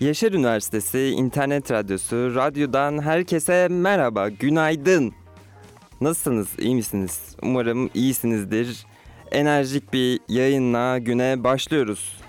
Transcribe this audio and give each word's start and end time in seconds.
Yaşar 0.00 0.32
Üniversitesi 0.32 1.00
İnternet 1.00 1.70
Radyosu 1.70 2.34
radyodan 2.34 3.02
herkese 3.02 3.68
merhaba, 3.70 4.28
günaydın. 4.28 5.12
Nasılsınız, 6.00 6.48
iyi 6.58 6.74
misiniz? 6.74 7.36
Umarım 7.42 7.90
iyisinizdir. 7.94 8.86
Enerjik 9.32 9.92
bir 9.92 10.20
yayınla 10.28 10.98
güne 10.98 11.44
başlıyoruz. 11.44 12.20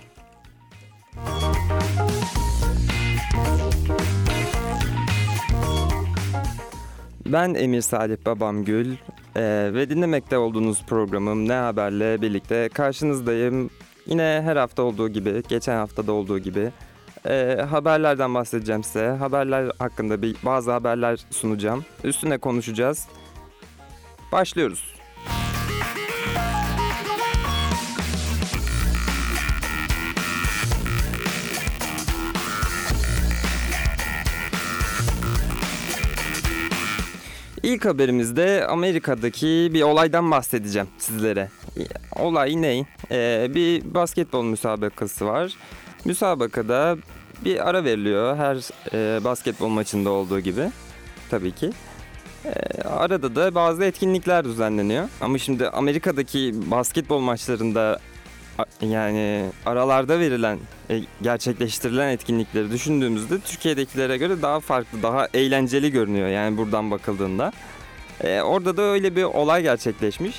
Ben 7.25 7.53
Emir 7.53 7.81
Salih 7.81 8.17
Babamgül 8.25 8.95
eee 9.35 9.73
ve 9.73 9.89
dinlemekte 9.89 10.37
olduğunuz 10.37 10.85
programım 10.85 11.47
Ne 11.47 11.53
Haber'le 11.53 12.21
birlikte 12.21 12.69
karşınızdayım. 12.73 13.69
Yine 14.05 14.41
her 14.45 14.55
hafta 14.55 14.83
olduğu 14.83 15.09
gibi, 15.09 15.43
geçen 15.49 15.75
haftada 15.75 16.11
olduğu 16.11 16.39
gibi 16.39 16.71
eee, 17.25 17.61
haberlerden 17.69 18.33
bahsedeceğim 18.35 18.83
size. 18.83 19.07
Haberler 19.07 19.71
hakkında 19.79 20.21
bir, 20.21 20.35
bazı 20.43 20.71
haberler 20.71 21.19
sunacağım. 21.29 21.85
Üstüne 22.03 22.37
konuşacağız. 22.37 23.07
Başlıyoruz. 24.31 24.93
İlk 37.63 37.85
haberimizde 37.85 38.67
Amerika'daki 38.67 39.69
bir 39.73 39.81
olaydan 39.81 40.31
bahsedeceğim 40.31 40.87
sizlere. 40.97 41.49
Olay 42.19 42.61
ne? 42.61 42.85
Ee, 43.11 43.47
bir 43.55 43.93
basketbol 43.93 44.43
müsabakası 44.43 45.25
var. 45.25 45.53
Müsabakada 46.05 46.97
bir 47.45 47.69
ara 47.69 47.83
veriliyor 47.83 48.37
her 48.37 48.57
e, 48.93 49.23
basketbol 49.23 49.67
maçında 49.67 50.09
olduğu 50.09 50.39
gibi. 50.39 50.71
Tabii 51.29 51.51
ki. 51.51 51.71
Ee, 52.45 52.81
arada 52.81 53.35
da 53.35 53.55
bazı 53.55 53.83
etkinlikler 53.83 54.45
düzenleniyor. 54.45 55.09
Ama 55.21 55.37
şimdi 55.37 55.69
Amerika'daki 55.69 56.71
basketbol 56.71 57.19
maçlarında 57.19 57.99
yani 58.81 59.45
aralarda 59.65 60.19
verilen, 60.19 60.59
e, 60.89 61.01
gerçekleştirilen 61.21 62.09
etkinlikleri 62.09 62.71
düşündüğümüzde 62.71 63.39
Türkiye'dekilere 63.39 64.17
göre 64.17 64.41
daha 64.41 64.59
farklı, 64.59 65.03
daha 65.03 65.27
eğlenceli 65.33 65.91
görünüyor 65.91 66.27
yani 66.27 66.57
buradan 66.57 66.91
bakıldığında. 66.91 67.51
Ee, 68.23 68.41
orada 68.41 68.77
da 68.77 68.81
öyle 68.81 69.15
bir 69.15 69.23
olay 69.23 69.61
gerçekleşmiş. 69.61 70.35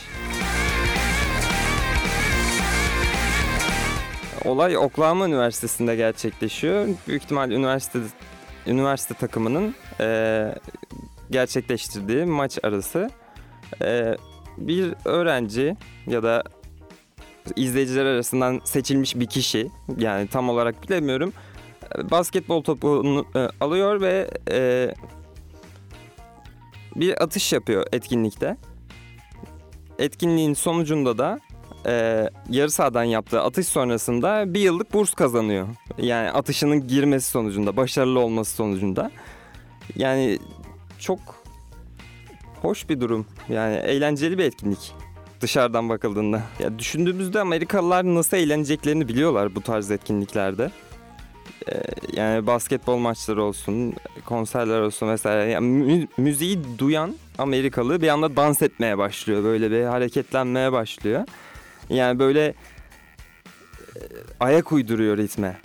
Olay 4.44 4.76
Oklahoma 4.76 5.26
Üniversitesi'nde 5.28 5.96
gerçekleşiyor. 5.96 6.88
Büyük 7.08 7.22
ihtimal 7.22 7.50
üniversite 7.50 7.98
üniversite 8.66 9.14
takımının 9.14 9.74
e, 10.00 10.54
gerçekleştirdiği 11.30 12.24
maç 12.24 12.58
arası. 12.62 13.10
E, 13.82 14.16
bir 14.56 14.94
öğrenci 15.04 15.76
ya 16.06 16.22
da 16.22 16.42
izleyiciler 17.56 18.04
arasından 18.04 18.60
seçilmiş 18.64 19.16
bir 19.16 19.26
kişi 19.26 19.70
yani 19.98 20.28
tam 20.28 20.48
olarak 20.48 20.82
bilemiyorum 20.82 21.32
basketbol 22.10 22.62
topunu 22.62 23.26
e, 23.36 23.48
alıyor 23.60 24.00
ve 24.00 24.30
e, 24.50 24.94
bir 26.96 27.22
atış 27.22 27.52
yapıyor 27.52 27.86
etkinlikte. 27.92 28.56
Etkinliğin 29.98 30.54
sonucunda 30.54 31.18
da 31.18 31.40
e, 31.86 32.28
yarı 32.50 32.70
sahadan 32.70 33.04
yaptığı 33.04 33.42
atış 33.42 33.66
sonrasında 33.66 34.54
bir 34.54 34.60
yıllık 34.60 34.92
burs 34.92 35.14
kazanıyor. 35.14 35.68
Yani 35.98 36.30
atışının 36.30 36.88
girmesi 36.88 37.30
sonucunda, 37.30 37.76
başarılı 37.76 38.20
olması 38.20 38.54
sonucunda. 38.54 39.10
Yani 39.96 40.38
çok 40.98 41.18
hoş 42.62 42.88
bir 42.88 43.00
durum. 43.00 43.26
Yani 43.48 43.76
eğlenceli 43.76 44.38
bir 44.38 44.44
etkinlik 44.44 44.92
dışarıdan 45.40 45.88
bakıldığında. 45.88 46.42
Ya 46.58 46.78
düşündüğümüzde 46.78 47.40
Amerikalılar 47.40 48.04
nasıl 48.04 48.36
eğleneceklerini 48.36 49.08
biliyorlar 49.08 49.54
bu 49.54 49.60
tarz 49.60 49.90
etkinliklerde. 49.90 50.70
Ee, 51.68 51.82
yani 52.12 52.46
basketbol 52.46 52.96
maçları 52.96 53.42
olsun, 53.42 53.94
konserler 54.24 54.80
olsun 54.80 55.08
vesaire. 55.08 55.50
Yani 55.50 55.66
mü- 55.66 56.08
müziği 56.16 56.58
duyan 56.78 57.14
Amerikalı 57.38 58.02
bir 58.02 58.08
anda 58.08 58.36
dans 58.36 58.62
etmeye 58.62 58.98
başlıyor. 58.98 59.44
Böyle 59.44 59.70
bir 59.70 59.84
hareketlenmeye 59.84 60.72
başlıyor. 60.72 61.24
Yani 61.90 62.18
böyle 62.18 62.44
e, 62.46 62.54
ayak 64.40 64.72
uyduruyor 64.72 65.16
ritme. 65.18 65.56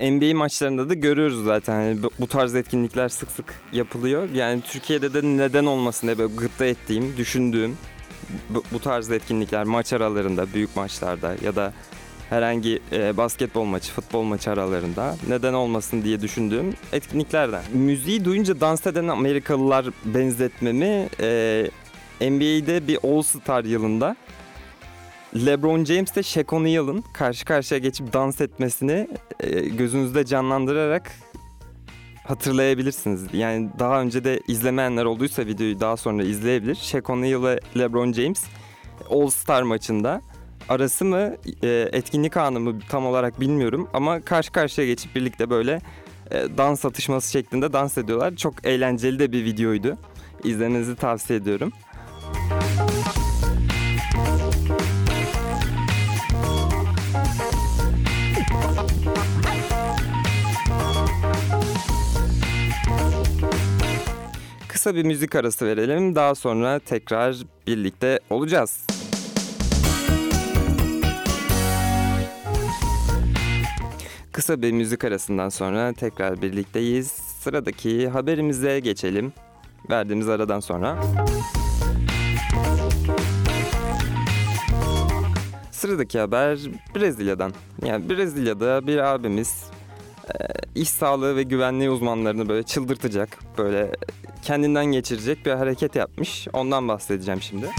NBA 0.00 0.36
maçlarında 0.36 0.88
da 0.88 0.94
görüyoruz 0.94 1.44
zaten. 1.44 2.02
Bu- 2.02 2.10
bu 2.20 2.26
tarz 2.26 2.54
etkinlikler 2.54 3.08
sık 3.08 3.30
sık 3.30 3.54
yapılıyor. 3.72 4.28
Yani 4.34 4.60
Türkiye'de 4.62 5.14
de 5.14 5.22
neden 5.22 5.64
olmasın 5.64 6.06
diye 6.06 6.18
böyle 6.18 6.34
gıpta 6.34 6.64
ettiğim, 6.66 7.16
düşündüğüm 7.16 7.76
bu, 8.50 8.64
bu 8.72 8.78
tarz 8.80 9.10
etkinlikler 9.10 9.64
maç 9.64 9.92
aralarında, 9.92 10.46
büyük 10.54 10.76
maçlarda 10.76 11.36
ya 11.44 11.56
da 11.56 11.72
herhangi 12.30 12.80
e, 12.92 13.16
basketbol 13.16 13.64
maçı, 13.64 13.92
futbol 13.92 14.22
maçı 14.22 14.50
aralarında 14.50 15.16
neden 15.28 15.52
olmasın 15.52 16.04
diye 16.04 16.20
düşündüğüm 16.20 16.74
etkinliklerden. 16.92 17.62
Müziği 17.72 18.24
duyunca 18.24 18.60
dans 18.60 18.86
eden 18.86 19.08
Amerikalılar 19.08 19.86
benzetmemi 20.04 21.08
e, 21.20 21.70
NBA'de 22.20 22.88
bir 22.88 22.98
All 23.02 23.22
Star 23.22 23.64
yılında 23.64 24.16
LeBron 25.36 25.84
James 25.84 26.14
de 26.16 26.22
Shaq 26.22 26.56
O'Neal'ın 26.56 27.04
karşı 27.12 27.44
karşıya 27.44 27.78
geçip 27.78 28.12
dans 28.12 28.40
etmesini 28.40 29.08
e, 29.40 29.60
gözünüzde 29.60 30.24
canlandırarak 30.24 31.12
hatırlayabilirsiniz. 32.24 33.24
Yani 33.32 33.70
daha 33.78 34.00
önce 34.00 34.24
de 34.24 34.40
izlemeyenler 34.48 35.04
olduysa 35.04 35.46
videoyu 35.46 35.80
daha 35.80 35.96
sonra 35.96 36.22
izleyebilir. 36.22 36.74
Shaq 36.74 37.12
O'Neal 37.12 37.42
ve 37.42 37.60
LeBron 37.78 38.12
James 38.12 38.44
All 39.10 39.28
Star 39.28 39.62
maçında 39.62 40.22
arası 40.68 41.04
mı 41.04 41.36
e, 41.62 41.88
etkinlik 41.92 42.36
anı 42.36 42.60
mı 42.60 42.78
tam 42.88 43.06
olarak 43.06 43.40
bilmiyorum 43.40 43.88
ama 43.92 44.20
karşı 44.20 44.52
karşıya 44.52 44.86
geçip 44.86 45.14
birlikte 45.14 45.50
böyle 45.50 45.80
e, 46.30 46.58
dans 46.58 46.84
atışması 46.84 47.30
şeklinde 47.30 47.72
dans 47.72 47.98
ediyorlar. 47.98 48.36
Çok 48.36 48.66
eğlenceli 48.66 49.18
de 49.18 49.32
bir 49.32 49.44
videoydu. 49.44 49.96
İzlemenizi 50.44 50.96
tavsiye 50.96 51.38
ediyorum. 51.38 51.72
Kısa 64.68 64.94
bir 64.94 65.04
müzik 65.04 65.34
arası 65.34 65.66
verelim. 65.66 66.14
Daha 66.14 66.34
sonra 66.34 66.78
tekrar 66.78 67.36
birlikte 67.66 68.20
olacağız. 68.30 68.93
Kısa 74.44 74.62
bir 74.62 74.72
müzik 74.72 75.04
arasından 75.04 75.48
sonra 75.48 75.92
tekrar 75.92 76.42
birlikteyiz. 76.42 77.06
Sıradaki 77.40 78.08
haberimize 78.08 78.80
geçelim. 78.80 79.32
Verdiğimiz 79.90 80.28
aradan 80.28 80.60
sonra. 80.60 80.98
Sıradaki 85.70 86.18
haber 86.18 86.58
Brezilya'dan. 86.96 87.52
Yani 87.86 88.10
Brezilya'da 88.10 88.86
bir 88.86 88.98
abimiz 88.98 89.64
e, 90.28 90.34
iş 90.74 90.88
sağlığı 90.88 91.36
ve 91.36 91.42
güvenliği 91.42 91.90
uzmanlarını 91.90 92.48
böyle 92.48 92.62
çıldırtacak, 92.62 93.38
böyle 93.58 93.92
kendinden 94.42 94.86
geçirecek 94.86 95.46
bir 95.46 95.50
hareket 95.50 95.96
yapmış. 95.96 96.48
Ondan 96.52 96.88
bahsedeceğim 96.88 97.42
şimdi. 97.42 97.70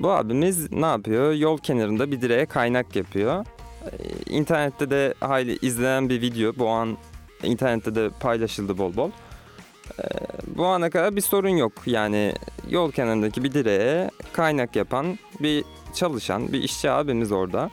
Bu 0.00 0.10
abimiz 0.10 0.72
ne 0.72 0.86
yapıyor? 0.86 1.32
Yol 1.32 1.58
kenarında 1.58 2.10
bir 2.10 2.20
direğe 2.20 2.46
kaynak 2.46 2.96
yapıyor. 2.96 3.44
Ee, 3.84 3.90
İnternette 4.30 4.90
de 4.90 5.14
hayli 5.20 5.58
izlenen 5.62 6.08
bir 6.08 6.20
video. 6.20 6.52
Bu 6.58 6.68
an 6.68 6.96
internette 7.42 7.94
de 7.94 8.10
paylaşıldı 8.20 8.78
bol 8.78 8.96
bol. 8.96 9.10
Ee, 9.98 10.02
Bu 10.46 10.66
ana 10.66 10.90
kadar 10.90 11.16
bir 11.16 11.20
sorun 11.20 11.48
yok. 11.48 11.72
Yani 11.86 12.34
yol 12.68 12.92
kenarındaki 12.92 13.44
bir 13.44 13.52
direğe 13.52 14.10
kaynak 14.32 14.76
yapan 14.76 15.18
bir 15.40 15.64
çalışan, 15.94 16.52
bir 16.52 16.62
işçi 16.62 16.90
abimiz 16.90 17.32
orada. 17.32 17.70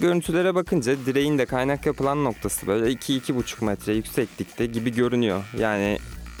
Görüntülere 0.00 0.54
bakınca 0.54 0.96
direğin 1.06 1.38
de 1.38 1.46
kaynak 1.46 1.86
yapılan 1.86 2.24
noktası 2.24 2.66
böyle 2.66 2.92
2-2,5 2.92 3.64
metre 3.64 3.94
yükseklikte 3.94 4.66
gibi 4.66 4.94
görünüyor. 4.94 5.44
Yani 5.58 5.98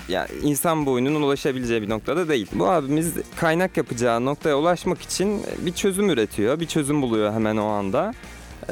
yani 0.08 0.28
insan 0.42 0.86
boyunun 0.86 1.22
ulaşabileceği 1.22 1.82
bir 1.82 1.88
noktada 1.88 2.28
değil. 2.28 2.46
Bu 2.52 2.68
abimiz 2.68 3.12
kaynak 3.36 3.76
yapacağı 3.76 4.24
noktaya 4.24 4.58
ulaşmak 4.58 5.02
için 5.02 5.42
bir 5.58 5.72
çözüm 5.72 6.10
üretiyor. 6.10 6.60
Bir 6.60 6.66
çözüm 6.66 7.02
buluyor 7.02 7.32
hemen 7.32 7.56
o 7.56 7.66
anda. 7.66 8.14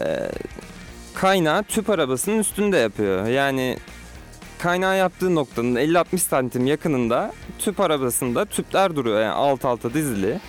Ee, 0.00 0.30
kaynağı 1.14 1.62
tüp 1.62 1.90
arabasının 1.90 2.38
üstünde 2.38 2.76
yapıyor. 2.76 3.26
Yani 3.26 3.78
kaynağı 4.58 4.96
yaptığı 4.96 5.34
noktanın 5.34 5.76
50-60 5.76 6.18
santim 6.18 6.66
yakınında 6.66 7.32
tüp 7.58 7.80
arabasında 7.80 8.44
tüpler 8.44 8.96
duruyor 8.96 9.20
yani 9.20 9.32
alt 9.32 9.64
alta 9.64 9.94
dizili. 9.94 10.40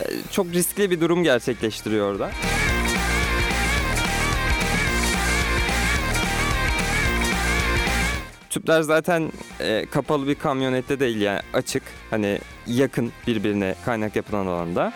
Ee, 0.00 0.04
çok 0.30 0.46
riskli 0.46 0.90
bir 0.90 1.00
durum 1.00 1.22
gerçekleştiriyor 1.22 2.12
orada. 2.12 2.30
Tüpler 8.58 8.82
zaten 8.82 9.32
e, 9.60 9.86
kapalı 9.86 10.26
bir 10.26 10.34
kamyonette 10.34 11.00
değil 11.00 11.20
yani 11.20 11.40
açık 11.54 11.82
hani 12.10 12.38
yakın 12.66 13.12
birbirine 13.26 13.74
kaynak 13.84 14.16
yapılan 14.16 14.46
alanda. 14.46 14.92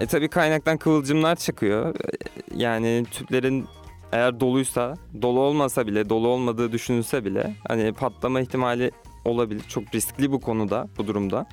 E 0.00 0.06
tabi 0.06 0.28
kaynaktan 0.28 0.76
kıvılcımlar 0.78 1.36
çıkıyor. 1.36 1.94
E, 1.94 2.08
Yani 2.56 3.06
tüplerin 3.10 3.66
eğer 4.12 4.40
doluysa, 4.40 4.94
dolu 5.22 5.40
olmasa 5.40 5.86
bile, 5.86 6.08
dolu 6.08 6.28
olmadığı 6.28 6.72
düşünülse 6.72 7.24
bile 7.24 7.54
hani 7.68 7.92
patlama 7.92 8.40
ihtimali 8.40 8.90
olabilir. 9.24 9.62
Çok 9.68 9.94
riskli 9.94 10.32
bu 10.32 10.40
konuda, 10.40 10.88
bu 10.98 11.06
durumda. 11.06 11.46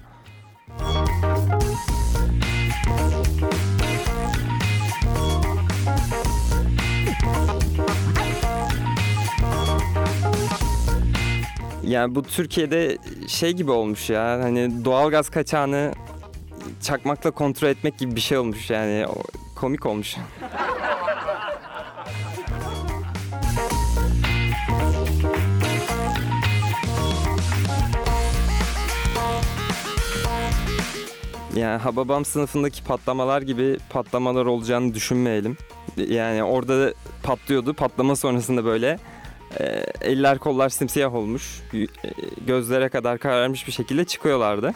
Yani 11.90 12.16
bu 12.16 12.24
Türkiye'de 12.24 12.98
şey 13.28 13.54
gibi 13.54 13.72
olmuş 13.72 14.10
ya 14.10 14.24
hani 14.44 14.86
doğalgaz 14.86 15.30
kaçağını 15.30 15.94
çakmakla 16.82 17.32
kontrol 17.32 17.68
etmek 17.68 17.98
gibi 17.98 18.16
bir 18.16 18.22
şey 18.22 18.38
olmuş 18.38 18.70
yani 18.70 19.06
komik 19.56 19.86
olmuş. 19.86 20.16
Yani 31.56 31.78
Hababam 31.78 32.26
sınıfındaki 32.26 32.84
patlamalar 32.84 33.42
gibi 33.42 33.78
patlamalar 33.90 34.46
olacağını 34.46 34.94
düşünmeyelim. 34.94 35.58
Yani 35.98 36.44
orada 36.44 36.94
patlıyordu. 37.24 37.74
Patlama 37.74 38.16
sonrasında 38.16 38.66
böyle 38.66 39.00
e, 39.60 39.64
eller 40.02 40.38
kollar 40.38 40.70
simsiyah 40.70 41.16
olmuş. 41.16 41.62
e, 41.74 41.78
Gözlere 42.48 42.90
kadar 42.90 43.18
kararmış 43.18 43.68
bir 43.68 43.72
şekilde 43.72 44.06
çıkıyorlardı. 44.06 44.74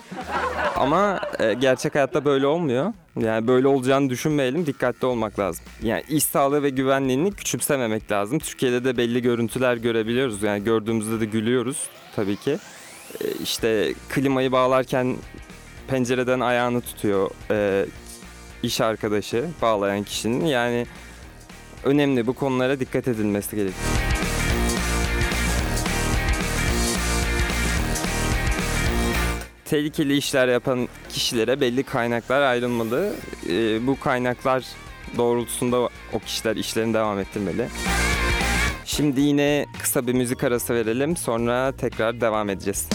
Ama 0.75 1.21
e, 1.39 1.53
gerçek 1.53 1.95
hayatta 1.95 2.25
böyle 2.25 2.47
olmuyor. 2.47 2.93
Yani 3.19 3.47
böyle 3.47 3.67
olacağını 3.67 4.09
düşünmeyelim, 4.09 4.65
dikkatli 4.65 5.05
olmak 5.07 5.39
lazım. 5.39 5.65
Yani 5.83 6.03
iş 6.09 6.23
sağlığı 6.23 6.63
ve 6.63 6.69
güvenliğini 6.69 7.31
küçümsememek 7.31 8.11
lazım. 8.11 8.39
Türkiye'de 8.39 8.83
de 8.85 8.97
belli 8.97 9.21
görüntüler 9.21 9.77
görebiliyoruz. 9.77 10.43
Yani 10.43 10.63
gördüğümüzde 10.63 11.19
de 11.19 11.25
gülüyoruz 11.25 11.77
tabii 12.15 12.35
ki. 12.35 12.57
E, 13.21 13.25
işte 13.43 13.93
klimayı 14.09 14.51
bağlarken 14.51 15.15
pencereden 15.87 16.39
ayağını 16.39 16.81
tutuyor 16.81 17.29
e, 17.51 17.85
iş 18.63 18.81
arkadaşı 18.81 19.45
bağlayan 19.61 20.03
kişinin. 20.03 20.45
Yani 20.45 20.85
önemli 21.83 22.27
bu 22.27 22.33
konulara 22.33 22.79
dikkat 22.79 23.07
edilmesi 23.07 23.55
gerekiyor. 23.55 24.02
Tehlikeli 29.73 30.17
işler 30.17 30.47
yapan 30.47 30.87
kişilere 31.09 31.61
belli 31.61 31.83
kaynaklar 31.83 32.41
ayrılmalı. 32.41 33.13
Ee, 33.49 33.87
bu 33.87 33.99
kaynaklar 33.99 34.65
doğrultusunda 35.17 35.89
o 36.13 36.19
kişiler 36.25 36.55
işlerini 36.55 36.93
devam 36.93 37.19
ettirmeli. 37.19 37.67
Şimdi 38.85 39.21
yine 39.21 39.65
kısa 39.81 40.07
bir 40.07 40.13
müzik 40.13 40.43
arası 40.43 40.73
verelim. 40.73 41.17
Sonra 41.17 41.71
tekrar 41.71 42.21
devam 42.21 42.49
edeceğiz. 42.49 42.89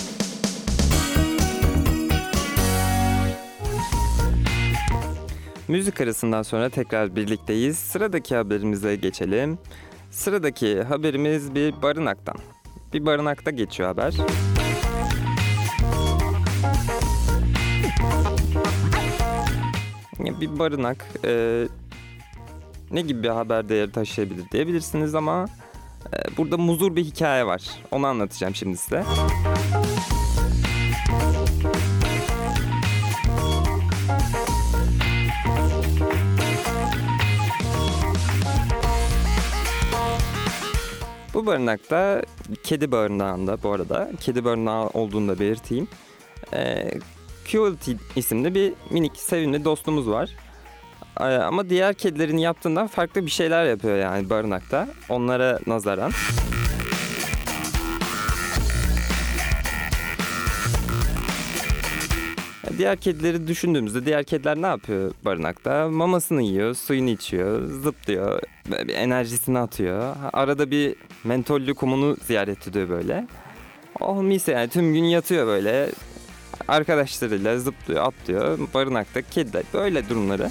Müzik 5.69 6.01
arasından 6.01 6.43
sonra 6.43 6.69
tekrar 6.69 7.17
birlikteyiz. 7.17 7.79
Sıradaki 7.79 8.37
haberimize 8.37 8.97
geçelim. 8.97 9.59
Sıradaki 10.11 10.83
haberimiz 10.83 11.55
bir 11.55 11.83
barınaktan. 11.83 12.37
Bir 12.93 13.07
barınakta 13.07 13.51
geçiyor 13.51 13.89
haber. 13.89 14.15
Bir 20.41 20.59
barınak 20.59 21.07
e, 21.25 21.65
ne 22.91 23.01
gibi 23.01 23.23
bir 23.23 23.29
haber 23.29 23.69
değeri 23.69 23.93
taşıyabilir 23.93 24.51
diyebilirsiniz 24.51 25.15
ama 25.15 25.47
e, 26.13 26.37
burada 26.37 26.57
muzur 26.57 26.97
bir 26.97 27.05
hikaye 27.05 27.47
var. 27.47 27.63
Onu 27.91 28.07
anlatacağım 28.07 28.55
şimdi 28.55 28.77
size. 28.77 29.05
Bu 41.35 41.47
barınakta 41.47 42.23
kedi 42.63 42.93
barınağında 42.93 43.63
bu 43.63 43.73
arada 43.73 44.11
kedi 44.21 44.45
barınağı 44.45 44.87
olduğunu 44.89 45.29
da 45.29 45.39
belirteyim. 45.39 45.89
E, 46.55 46.91
Cruelty 47.49 47.93
isimli 48.17 48.55
bir 48.55 48.73
minik 48.91 49.17
sevimli 49.17 49.65
dostumuz 49.65 50.09
var. 50.09 50.31
Ee, 51.21 51.25
Ama 51.25 51.71
diğer 51.71 51.95
kedilerin 51.95 52.37
yaptığından 52.37 52.87
farklı 52.87 53.27
bir 53.27 53.31
şeyler 53.31 53.65
yapıyor 53.65 53.97
yani 53.97 54.31
barınakta. 54.31 54.89
Onlara 55.09 55.59
nazaran. 55.67 56.13
Diğer 62.79 62.97
kedileri 62.97 63.47
düşündüğümüzde 63.49 64.07
diğer 64.07 64.25
kediler 64.25 64.57
ne 64.63 64.67
yapıyor 64.67 65.13
barınakta? 65.25 65.89
Mamasını 65.89 66.43
yiyor, 66.43 66.75
suyunu 66.75 67.11
içiyor, 67.11 67.65
zıplıyor, 67.65 68.41
enerjisini 68.93 69.59
atıyor. 69.59 70.17
Arada 70.33 70.71
bir 70.71 70.95
mentollü 71.25 71.75
kumunu 71.75 72.17
ziyaret 72.27 72.69
ediyor 72.69 72.89
böyle. 72.89 73.27
Oh 74.01 74.23
mis 74.23 74.49
yani 74.49 74.69
tüm 74.69 74.95
gün 74.95 75.05
yatıyor 75.05 75.47
böyle 75.47 75.89
arkadaşlarıyla 76.69 77.59
zıplıyor, 77.59 78.05
atlıyor. 78.05 78.59
Barınakta 78.75 79.23
kediler 79.23 79.63
böyle 79.75 80.09
durumları. 80.09 80.51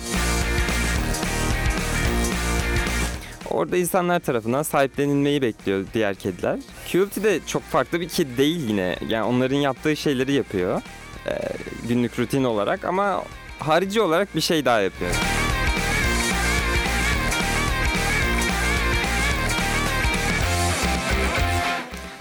Orada 3.50 3.78
insanlar 3.78 4.20
tarafından 4.20 4.64
sahiplenilmeyi 4.64 5.42
bekliyor 5.42 5.86
diğer 5.94 6.16
kediler. 6.16 6.60
Cruelty 6.88 7.24
de 7.24 7.40
çok 7.48 7.64
farklı 7.64 8.02
bir 8.02 8.10
kedi 8.10 8.38
değil 8.38 8.70
yine. 8.70 8.96
Yani 9.10 9.24
onların 9.24 9.56
yaptığı 9.56 9.96
şeyleri 9.96 10.32
yapıyor. 10.34 10.82
Ee, 11.28 11.32
günlük 11.88 12.20
rutin 12.20 12.44
olarak 12.44 12.86
ama 12.86 13.24
harici 13.60 14.02
olarak 14.02 14.36
bir 14.36 14.42
şey 14.42 14.66
daha 14.66 14.80
yapıyor. 14.80 15.12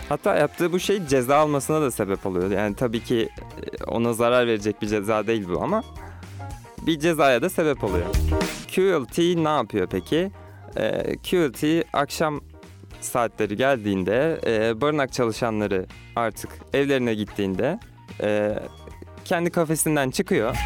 Hatta 0.08 0.36
yaptığı 0.36 0.72
bu 0.72 0.78
şey 0.78 1.06
ceza 1.06 1.36
almasına 1.36 1.80
da 1.82 1.90
sebep 1.90 2.26
oluyor. 2.26 2.50
Yani 2.50 2.74
tabii 2.74 3.04
ki 3.04 3.28
e, 3.80 3.84
ona 3.84 4.12
zarar 4.12 4.46
verecek 4.46 4.82
bir 4.82 4.86
ceza 4.86 5.26
değil 5.26 5.48
bu 5.48 5.62
ama 5.62 5.82
bir 6.86 6.98
cezaya 6.98 7.42
da 7.42 7.50
sebep 7.50 7.84
oluyor. 7.84 8.06
Cruelty 8.68 9.44
ne 9.44 9.48
yapıyor 9.48 9.86
peki? 9.90 10.30
Ee, 10.76 11.16
Cruelty 11.22 11.80
akşam 11.92 12.40
saatleri 13.00 13.56
geldiğinde 13.56 14.40
e, 14.46 14.80
barınak 14.80 15.12
çalışanları 15.12 15.86
artık 16.16 16.50
evlerine 16.72 17.14
gittiğinde 17.14 17.78
e, 18.22 18.58
kendi 19.24 19.50
kafesinden 19.50 20.10
çıkıyor. 20.10 20.56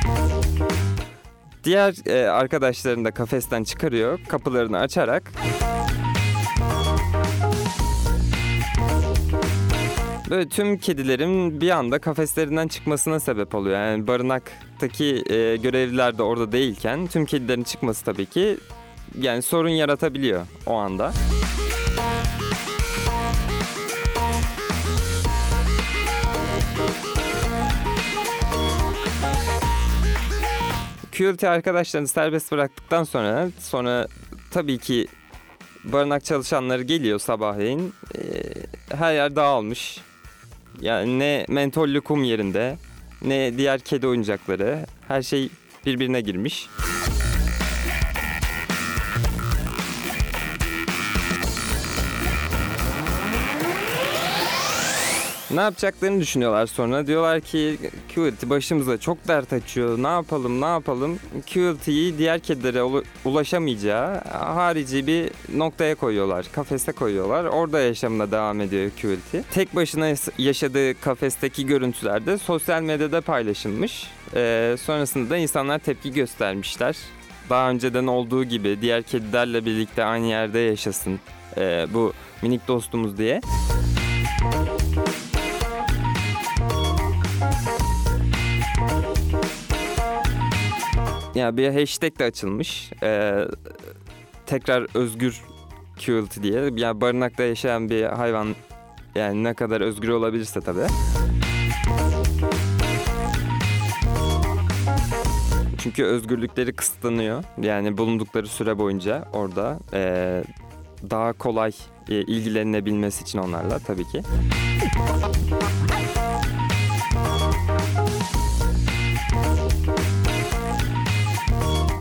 Diğer 1.64 2.06
e, 2.06 2.28
arkadaşlarını 2.28 3.04
da 3.04 3.10
kafesten 3.10 3.64
çıkarıyor 3.64 4.20
kapılarını 4.28 4.78
açarak. 4.78 5.32
Böyle 10.30 10.48
tüm 10.48 10.78
kedilerin 10.78 11.60
bir 11.60 11.70
anda 11.70 11.98
kafeslerinden 11.98 12.68
çıkmasına 12.68 13.20
sebep 13.20 13.54
oluyor. 13.54 13.76
Yani 13.76 14.06
barınaktaki 14.06 15.22
e, 15.26 15.56
görevliler 15.56 16.18
de 16.18 16.22
orada 16.22 16.52
değilken 16.52 17.06
tüm 17.06 17.26
kedilerin 17.26 17.62
çıkması 17.62 18.04
tabii 18.04 18.26
ki 18.26 18.58
yani 19.20 19.42
sorun 19.42 19.68
yaratabiliyor 19.68 20.46
o 20.66 20.74
anda. 20.74 21.12
QLT 31.18 31.44
arkadaşlarını 31.44 32.08
serbest 32.08 32.52
bıraktıktan 32.52 33.04
sonra 33.04 33.48
sonra 33.58 34.06
tabii 34.50 34.78
ki 34.78 35.06
barınak 35.84 36.24
çalışanları 36.24 36.82
geliyor 36.82 37.18
sabahleyin. 37.18 37.94
Ee, 38.18 38.20
her 38.96 39.14
yer 39.14 39.36
dağılmış. 39.36 40.09
Yani 40.80 41.18
ne 41.18 41.46
mentollü 41.48 42.00
kum 42.00 42.24
yerinde 42.24 42.76
ne 43.22 43.58
diğer 43.58 43.80
kedi 43.80 44.06
oyuncakları 44.06 44.86
her 45.08 45.22
şey 45.22 45.48
birbirine 45.86 46.20
girmiş. 46.20 46.66
Ne 55.54 55.60
yapacaklarını 55.60 56.20
düşünüyorlar 56.20 56.66
sonra. 56.66 57.06
Diyorlar 57.06 57.40
ki 57.40 57.78
QLT 58.14 58.50
başımıza 58.50 58.98
çok 58.98 59.28
dert 59.28 59.52
açıyor. 59.52 60.02
Ne 60.02 60.08
yapalım 60.08 60.60
ne 60.60 60.64
yapalım? 60.64 61.18
QLT'yi 61.54 62.18
diğer 62.18 62.40
kedilere 62.40 63.02
ulaşamayacağı 63.24 64.20
harici 64.30 65.06
bir 65.06 65.30
noktaya 65.54 65.94
koyuyorlar. 65.94 66.46
Kafese 66.52 66.92
koyuyorlar. 66.92 67.44
Orada 67.44 67.80
yaşamına 67.80 68.30
devam 68.30 68.60
ediyor 68.60 68.90
QLT. 69.02 69.44
Tek 69.50 69.76
başına 69.76 70.14
yaşadığı 70.38 71.00
kafesteki 71.00 71.66
görüntüler 71.66 72.26
de 72.26 72.38
sosyal 72.38 72.82
medyada 72.82 73.20
paylaşılmış. 73.20 74.06
Ee, 74.34 74.76
sonrasında 74.82 75.30
da 75.30 75.36
insanlar 75.36 75.78
tepki 75.78 76.12
göstermişler. 76.12 76.96
Daha 77.50 77.70
önceden 77.70 78.06
olduğu 78.06 78.44
gibi 78.44 78.78
diğer 78.80 79.02
kedilerle 79.02 79.64
birlikte 79.64 80.04
aynı 80.04 80.26
yerde 80.26 80.58
yaşasın 80.58 81.20
ee, 81.56 81.86
bu 81.94 82.12
minik 82.42 82.68
dostumuz 82.68 83.18
diye. 83.18 83.40
Ya 91.40 91.56
bir 91.56 91.80
hashtag 91.80 92.18
de 92.18 92.24
açılmış. 92.24 92.92
Ee, 93.02 93.44
tekrar 94.46 94.86
özgür 94.96 95.40
QLT 96.06 96.42
diye. 96.42 96.70
Yani 96.76 97.00
barınakta 97.00 97.42
yaşayan 97.42 97.90
bir 97.90 98.04
hayvan 98.04 98.54
yani 99.14 99.44
ne 99.44 99.54
kadar 99.54 99.80
özgür 99.80 100.08
olabilirse 100.08 100.60
tabii. 100.60 100.86
Çünkü 105.78 106.04
özgürlükleri 106.04 106.72
kısıtlanıyor. 106.72 107.44
Yani 107.62 107.98
bulundukları 107.98 108.46
süre 108.46 108.78
boyunca 108.78 109.28
orada 109.32 109.78
ee, 109.92 110.44
daha 111.10 111.32
kolay 111.32 111.72
e, 112.08 112.14
ilgilenebilmesi 112.14 113.22
için 113.22 113.38
onlarla 113.38 113.78
tabii 113.78 114.04
ki. 114.04 114.22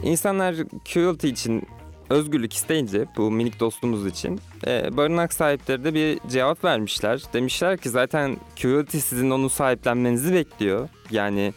İnsanlar 0.03 0.55
QLT 0.93 1.23
için 1.23 1.63
özgürlük 2.09 2.53
isteyince 2.53 3.05
bu 3.17 3.31
minik 3.31 3.59
dostumuz 3.59 4.05
için 4.07 4.39
e, 4.67 4.97
barınak 4.97 5.33
sahipleri 5.33 5.83
de 5.83 5.93
bir 5.93 6.19
cevap 6.29 6.63
vermişler. 6.63 7.21
Demişler 7.33 7.77
ki 7.77 7.89
zaten 7.89 8.37
QLT 8.61 8.91
sizin 8.91 9.29
onu 9.31 9.49
sahiplenmenizi 9.49 10.33
bekliyor. 10.33 10.89
Yani 11.11 11.53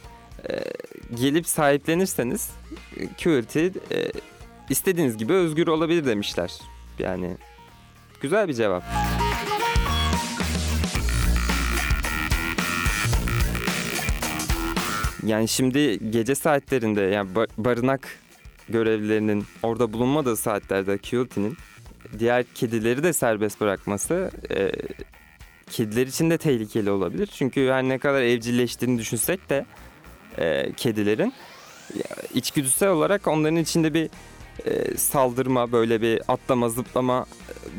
e, 0.49 0.59
gelip 1.15 1.47
sahiplenirseniz 1.47 2.51
QLT 3.23 3.55
e, 3.55 3.71
istediğiniz 4.69 5.17
gibi 5.17 5.33
özgür 5.33 5.67
olabilir 5.67 6.05
demişler. 6.05 6.53
Yani 6.99 7.37
güzel 8.21 8.47
bir 8.47 8.53
cevap. 8.53 8.83
Yani 15.25 15.47
şimdi 15.47 16.11
gece 16.11 16.35
saatlerinde 16.35 17.01
yani 17.01 17.29
ba- 17.35 17.47
barınak 17.57 18.07
görevlilerinin 18.69 19.45
orada 19.63 19.93
bulunmadığı 19.93 20.37
saatlerde 20.37 20.97
QLT'nin 20.97 21.57
diğer 22.19 22.43
kedileri 22.43 23.03
de 23.03 23.13
serbest 23.13 23.61
bırakması 23.61 24.31
e, 24.51 24.71
kediler 25.71 26.07
için 26.07 26.29
de 26.29 26.37
tehlikeli 26.37 26.91
olabilir. 26.91 27.27
Çünkü 27.27 27.69
her 27.69 27.83
ne 27.83 27.97
kadar 27.97 28.21
evcilleştiğini 28.21 28.99
düşünsek 28.99 29.49
de 29.49 29.65
e, 30.37 30.73
kedilerin 30.77 31.33
içgüdüsel 32.33 32.89
olarak 32.89 33.27
onların 33.27 33.57
içinde 33.57 33.93
bir 33.93 34.09
e, 34.65 34.97
saldırma 34.97 35.71
böyle 35.71 36.01
bir 36.01 36.21
atlama 36.27 36.69
zıplama 36.69 37.25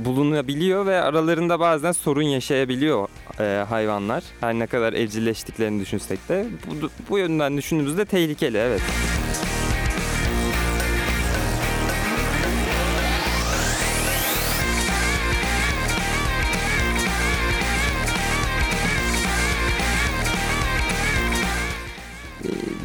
e, 0.01 0.05
bulunabiliyor 0.05 0.87
ve 0.87 1.03
aralarında 1.03 1.61
bazen 1.61 1.93
sorun 1.93 2.23
yaşayabiliyor 2.23 3.09
e, 3.41 3.65
hayvanlar. 3.65 4.25
Her 4.41 4.55
ne 4.55 4.67
kadar 4.67 4.93
evcilleştiklerini 4.93 5.81
düşünsek 5.81 6.29
de 6.29 6.47
bu, 6.67 6.91
bu 7.11 7.19
yönden 7.19 7.57
düşündüğümüzde 7.57 8.05
tehlikeli 8.05 8.59
evet. 8.59 8.83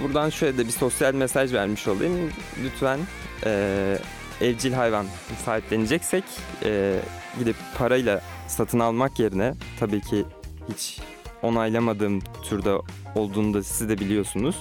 Buradan 0.10 0.30
şöyle 0.30 0.58
de 0.58 0.66
bir 0.66 0.72
sosyal 0.72 1.14
mesaj 1.14 1.54
vermiş 1.54 1.88
olayım. 1.88 2.32
Lütfen 2.64 3.00
e, 3.46 3.98
evcil 4.42 4.74
hayvan 4.74 5.06
sahipleneceksek 5.46 6.24
e, 6.64 7.00
gidip 7.40 7.56
parayla 7.78 8.22
satın 8.48 8.80
almak 8.80 9.20
yerine 9.20 9.54
tabii 9.80 10.02
ki 10.02 10.26
hiç 10.74 11.00
onaylamadığım 11.42 12.20
türde 12.44 12.74
olduğunu 13.16 13.54
da 13.54 13.64
siz 13.64 13.90
de 13.90 14.00
biliyorsunuz. 14.00 14.56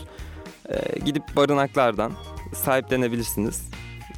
E, 0.69 0.99
gidip 0.99 1.23
barınaklardan 1.37 2.13
sahiplenebilirsiniz. 2.55 3.63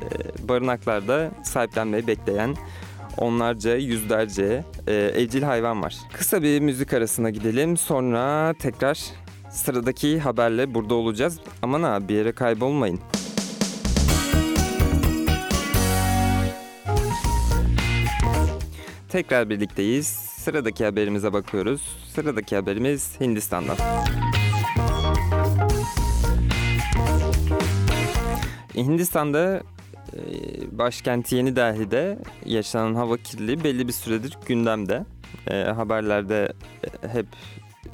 E, 0.02 0.49
barınaklarda 0.49 1.30
sahiplenmeyi 1.44 2.06
bekleyen 2.06 2.56
onlarca, 3.18 3.76
yüzlerce 3.76 4.64
e, 4.87 4.94
evcil 4.94 5.42
hayvan 5.42 5.82
var. 5.82 5.96
Kısa 6.12 6.42
bir 6.42 6.60
müzik 6.60 6.92
arasına 6.92 7.30
gidelim. 7.30 7.76
Sonra 7.76 8.54
tekrar 8.58 9.00
sıradaki 9.50 10.21
haberle 10.21 10.75
burada 10.75 10.95
olacağız. 10.95 11.40
Aman 11.62 11.83
ha 11.83 12.09
bir 12.09 12.14
yere 12.14 12.33
kaybolmayın. 12.33 13.00
Tekrar 19.09 19.50
birlikteyiz. 19.50 20.07
Sıradaki 20.07 20.85
haberimize 20.85 21.33
bakıyoruz. 21.33 21.80
Sıradaki 22.14 22.57
haberimiz 22.57 23.21
Hindistan'dan. 23.21 23.76
Hindistan'da 28.75 29.62
e, 30.12 30.78
başkenti 30.78 31.37
Yeni 31.37 31.57
Delhi'de 31.57 32.19
yaşanan 32.45 32.95
hava 32.95 33.16
kirliliği 33.16 33.64
belli 33.64 33.88
bir 33.88 33.92
süredir 33.92 34.38
gündemde. 34.47 35.04
E, 35.47 35.62
haberlerde 35.62 36.52
e, 37.04 37.09
hep 37.09 37.26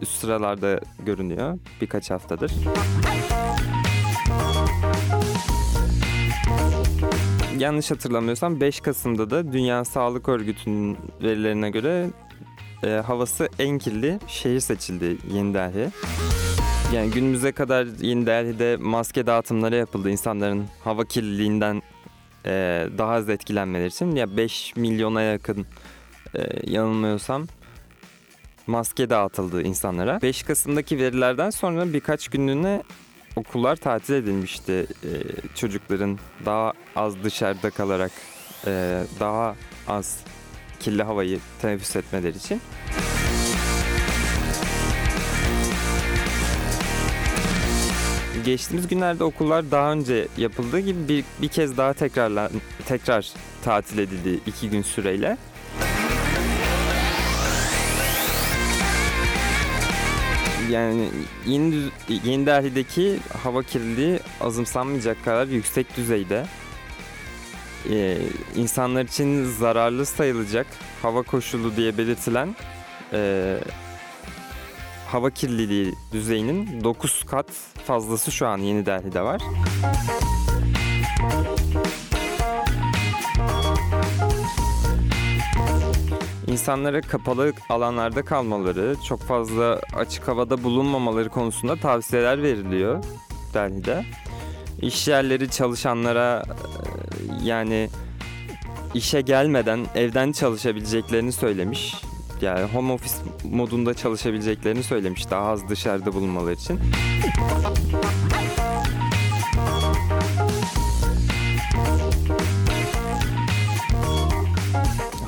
üst 0.00 0.12
sıralarda 0.12 0.80
görünüyor 1.06 1.58
birkaç 1.80 2.10
haftadır. 2.10 2.52
Yanlış 7.58 7.90
hatırlamıyorsam 7.90 8.60
5 8.60 8.80
Kasım'da 8.80 9.30
da 9.30 9.52
Dünya 9.52 9.84
Sağlık 9.84 10.28
Örgütü'nün 10.28 10.98
verilerine 11.22 11.70
göre 11.70 12.10
e, 12.84 12.88
havası 12.88 13.48
en 13.58 13.78
kirli 13.78 14.18
şehir 14.26 14.60
seçildi 14.60 15.18
Yeni 15.32 15.54
Delhi. 15.54 15.90
Yani 16.94 17.10
günümüze 17.10 17.52
kadar 17.52 17.86
Yeni 18.00 18.26
Delhi'de 18.26 18.76
maske 18.76 19.26
dağıtımları 19.26 19.76
yapıldı 19.76 20.10
insanların 20.10 20.64
hava 20.84 21.04
kirliliğinden 21.04 21.82
e, 22.46 22.86
daha 22.98 23.12
az 23.12 23.28
etkilenmeleri 23.28 23.86
için. 23.86 24.16
Ya 24.16 24.36
5 24.36 24.76
milyona 24.76 25.22
yakın 25.22 25.66
e, 26.34 26.70
yanılmıyorsam 26.70 27.46
maske 28.66 29.10
dağıtıldı 29.10 29.62
insanlara. 29.62 30.22
5 30.22 30.42
Kasım'daki 30.42 30.98
verilerden 30.98 31.50
sonra 31.50 31.92
birkaç 31.92 32.28
günlüğüne 32.28 32.82
okullar 33.36 33.76
tatil 33.76 34.14
edilmişti. 34.14 34.86
E, 35.04 35.10
çocukların 35.54 36.18
daha 36.44 36.72
az 36.96 37.24
dışarıda 37.24 37.70
kalarak 37.70 38.12
e, 38.66 39.02
daha 39.20 39.56
az 39.88 40.18
kirli 40.80 41.02
havayı 41.02 41.40
teneffüs 41.62 41.96
etmeleri 41.96 42.36
için. 42.36 42.60
Geçtiğimiz 48.44 48.88
günlerde 48.88 49.24
okullar 49.24 49.70
daha 49.70 49.92
önce 49.92 50.28
yapıldığı 50.36 50.80
gibi 50.80 51.08
bir, 51.08 51.24
bir 51.42 51.48
kez 51.48 51.76
daha 51.76 51.92
tekrarlan, 51.92 52.50
tekrar 52.86 53.32
tatil 53.64 53.98
edildi 53.98 54.40
iki 54.46 54.70
gün 54.70 54.82
süreyle. 54.82 55.36
Yani 60.70 61.08
yeni, 61.46 61.74
yeni 62.24 62.46
Delhi'deki 62.46 63.18
hava 63.42 63.62
kirliliği 63.62 64.20
azımsanmayacak 64.40 65.24
kadar 65.24 65.46
yüksek 65.46 65.96
düzeyde. 65.96 66.46
Ee, 67.90 68.18
insanlar 68.56 69.04
için 69.04 69.44
zararlı 69.44 70.06
sayılacak 70.06 70.66
hava 71.02 71.22
koşulu 71.22 71.76
diye 71.76 71.98
belirtilen 71.98 72.56
e, 73.12 73.58
hava 75.06 75.30
kirliliği 75.30 75.94
düzeyinin 76.12 76.84
9 76.84 77.24
kat 77.24 77.50
fazlası 77.86 78.32
şu 78.32 78.46
an 78.46 78.58
Yeni 78.58 78.86
Delhi'de 78.86 79.20
var. 79.20 79.42
İnsanlara 86.56 87.00
kapalı 87.00 87.52
alanlarda 87.68 88.24
kalmaları, 88.24 88.96
çok 89.04 89.22
fazla 89.22 89.80
açık 89.94 90.28
havada 90.28 90.62
bulunmamaları 90.62 91.28
konusunda 91.28 91.76
tavsiyeler 91.76 92.42
veriliyor 92.42 93.04
Delhi'de. 93.54 94.04
İş 94.82 95.08
yerleri 95.08 95.50
çalışanlara 95.50 96.42
e, 96.42 97.44
yani 97.44 97.88
işe 98.94 99.20
gelmeden 99.20 99.86
evden 99.94 100.32
çalışabileceklerini 100.32 101.32
söylemiş. 101.32 101.94
Yani 102.40 102.72
home 102.72 102.92
office 102.92 103.14
modunda 103.44 103.94
çalışabileceklerini 103.94 104.82
söylemiş 104.82 105.30
daha 105.30 105.48
az 105.48 105.68
dışarıda 105.68 106.14
bulunmaları 106.14 106.54
için. 106.54 106.80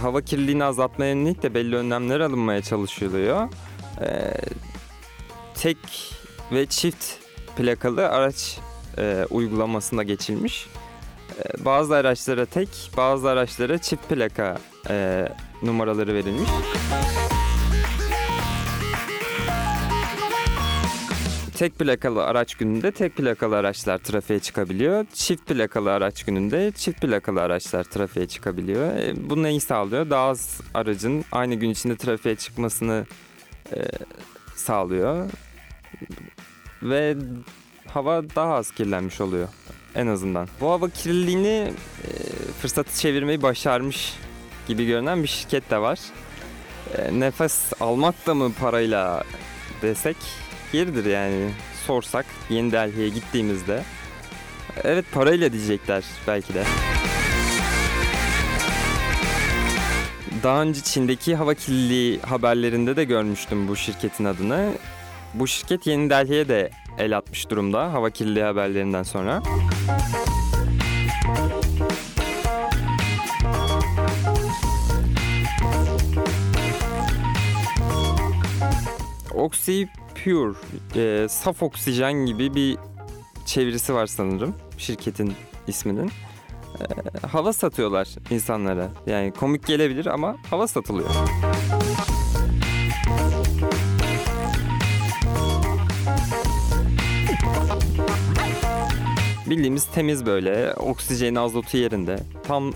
Hava 0.08 0.20
kirliliğini 0.20 0.64
azaltmaya 0.64 1.12
yönelik 1.14 1.42
de 1.42 1.54
belli 1.54 1.76
önlemler 1.76 2.20
alınmaya 2.20 2.62
çalışılıyor. 2.62 3.48
Ee, 4.00 4.34
tek 5.54 5.76
ve 6.52 6.66
çift 6.66 7.04
plakalı 7.56 8.08
araç 8.08 8.58
e, 8.98 9.26
uygulamasına 9.30 10.02
geçilmiş. 10.02 10.66
Ee, 11.38 11.64
bazı 11.64 11.96
araçlara 11.96 12.46
tek, 12.46 12.68
bazı 12.96 13.28
araçlara 13.28 13.78
çift 13.78 14.08
plaka 14.08 14.58
e, 14.90 15.28
numaraları 15.62 16.14
verilmiş. 16.14 16.50
Tek 21.58 21.78
plakalı 21.78 22.24
araç 22.24 22.54
gününde 22.54 22.90
tek 22.90 23.16
plakalı 23.16 23.56
araçlar 23.56 23.98
trafiğe 23.98 24.38
çıkabiliyor. 24.38 25.06
Çift 25.14 25.46
plakalı 25.46 25.92
araç 25.92 26.24
gününde 26.24 26.72
çift 26.76 27.00
plakalı 27.00 27.42
araçlar 27.42 27.84
trafiğe 27.84 28.28
çıkabiliyor. 28.28 28.96
E, 28.96 29.30
bu 29.30 29.42
neyi 29.42 29.60
sağlıyor? 29.60 30.10
Daha 30.10 30.28
az 30.28 30.60
aracın 30.74 31.24
aynı 31.32 31.54
gün 31.54 31.70
içinde 31.70 31.96
trafiğe 31.96 32.36
çıkmasını 32.36 33.06
e, 33.72 33.82
sağlıyor. 34.54 35.30
Ve 36.82 37.16
hava 37.86 38.22
daha 38.36 38.54
az 38.54 38.70
kirlenmiş 38.70 39.20
oluyor 39.20 39.48
en 39.94 40.06
azından. 40.06 40.48
Bu 40.60 40.70
hava 40.70 40.88
kirliliğini 40.88 41.72
e, 42.04 42.08
fırsatı 42.60 43.00
çevirmeyi 43.00 43.42
başarmış 43.42 44.14
gibi 44.68 44.86
görünen 44.86 45.22
bir 45.22 45.28
şirket 45.28 45.70
de 45.70 45.78
var. 45.78 45.98
E, 46.98 47.20
nefes 47.20 47.72
almak 47.80 48.26
da 48.26 48.34
mı 48.34 48.52
parayla 48.60 49.24
desek 49.82 50.16
yeridir 50.74 51.04
yani 51.04 51.50
sorsak 51.86 52.26
Yeni 52.50 52.72
Delhi'ye 52.72 53.08
gittiğimizde. 53.08 53.82
Evet 54.84 55.04
parayla 55.12 55.52
diyecekler 55.52 56.04
belki 56.26 56.54
de. 56.54 56.64
Daha 60.42 60.62
önce 60.62 60.80
Çin'deki 60.80 61.36
hava 61.36 61.54
kirliliği 61.54 62.20
haberlerinde 62.20 62.96
de 62.96 63.04
görmüştüm 63.04 63.68
bu 63.68 63.76
şirketin 63.76 64.24
adını. 64.24 64.72
Bu 65.34 65.46
şirket 65.46 65.86
Yeni 65.86 66.10
Delhi'ye 66.10 66.48
de 66.48 66.70
el 66.98 67.16
atmış 67.16 67.50
durumda 67.50 67.92
hava 67.92 68.10
kirliliği 68.10 68.44
haberlerinden 68.44 69.02
sonra. 69.02 69.42
Oxy 79.34 79.82
Pure, 80.28 80.54
e, 80.96 81.28
saf 81.28 81.62
oksijen 81.62 82.12
gibi 82.12 82.54
bir 82.54 82.76
çevirisi 83.46 83.94
var 83.94 84.06
sanırım 84.06 84.54
şirketin 84.78 85.32
isminin. 85.66 86.10
E, 86.80 87.26
hava 87.26 87.52
satıyorlar 87.52 88.08
insanlara. 88.30 88.88
Yani 89.06 89.32
komik 89.32 89.66
gelebilir 89.66 90.06
ama 90.06 90.36
hava 90.50 90.66
satılıyor. 90.66 91.08
Bildiğimiz 99.46 99.86
temiz 99.86 100.26
böyle, 100.26 100.74
oksijeni 100.74 101.40
azotu 101.40 101.76
yerinde, 101.76 102.18
tam 102.42 102.72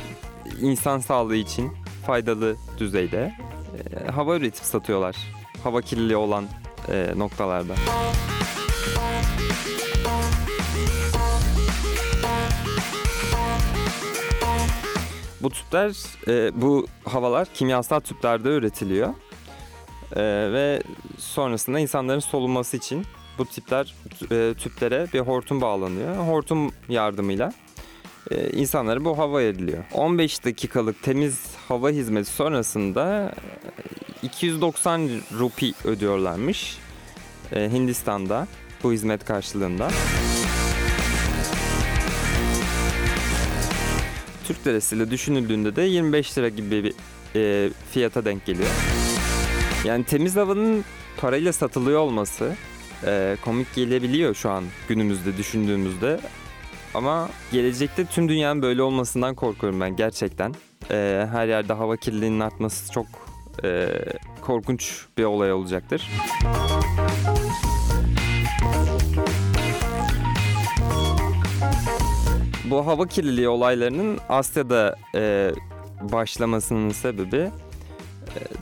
insan 0.60 0.98
sağlığı 0.98 1.36
için 1.36 1.72
faydalı 2.06 2.56
düzeyde 2.78 3.32
e, 3.78 4.10
hava 4.10 4.36
üretip 4.36 4.64
satıyorlar. 4.64 5.16
Hava 5.64 5.80
kirliliği 5.80 6.16
olan 6.16 6.44
e, 6.88 7.12
noktalarda. 7.16 7.74
Bu 15.42 15.50
tüpler, 15.50 15.96
e, 16.28 16.62
bu 16.62 16.86
havalar 17.04 17.48
kimyasal 17.54 18.00
tüplerde 18.00 18.48
üretiliyor. 18.48 19.14
E, 20.16 20.22
ve 20.52 20.82
sonrasında 21.18 21.78
insanların 21.78 22.20
solunması 22.20 22.76
için 22.76 23.06
bu 23.38 23.44
tipler 23.44 23.94
e, 24.30 24.54
tüplere 24.54 25.06
bir 25.12 25.20
hortum 25.20 25.60
bağlanıyor. 25.60 26.16
Hortum 26.16 26.72
yardımıyla 26.88 27.52
e, 28.30 28.50
insanlara 28.50 29.04
bu 29.04 29.18
hava 29.18 29.38
veriliyor. 29.38 29.84
15 29.92 30.44
dakikalık 30.44 31.02
temiz 31.02 31.54
hava 31.68 31.90
hizmeti 31.90 32.30
sonrasında 32.30 33.32
290 34.22 35.10
rupi 35.38 35.72
ödüyorlarmış 35.84 36.78
e, 37.52 37.70
Hindistan'da 37.72 38.46
bu 38.82 38.92
hizmet 38.92 39.24
karşılığında. 39.24 39.90
Türk 44.44 44.66
lirasıyla 44.66 45.10
düşünüldüğünde 45.10 45.76
de 45.76 45.82
25 45.82 46.38
lira 46.38 46.48
gibi 46.48 46.84
bir 46.84 46.94
e, 47.36 47.70
fiyata 47.90 48.24
denk 48.24 48.46
geliyor. 48.46 48.68
Yani 49.84 50.04
temiz 50.04 50.36
havanın 50.36 50.84
parayla 51.16 51.52
satılıyor 51.52 52.00
olması 52.00 52.56
e, 53.06 53.36
komik 53.44 53.74
gelebiliyor 53.74 54.34
şu 54.34 54.50
an 54.50 54.64
günümüzde 54.88 55.36
düşündüğümüzde. 55.36 56.20
Ama 56.94 57.30
gelecekte 57.52 58.04
tüm 58.04 58.28
dünyanın 58.28 58.62
böyle 58.62 58.82
olmasından 58.82 59.34
korkuyorum 59.34 59.80
ben 59.80 59.96
gerçekten. 59.96 60.54
E, 60.90 61.26
her 61.32 61.48
yerde 61.48 61.72
hava 61.72 61.96
kirliliğinin 61.96 62.40
artması 62.40 62.92
çok 62.92 63.06
e, 63.64 63.88
korkunç 64.40 65.06
bir 65.18 65.24
olay 65.24 65.52
olacaktır. 65.52 66.10
Bu 72.64 72.86
hava 72.86 73.06
kirliliği 73.06 73.48
olaylarının 73.48 74.18
Asya'da 74.28 74.96
e, 75.14 75.52
başlamasının 76.12 76.90
sebebi 76.90 77.36
e, 77.36 77.50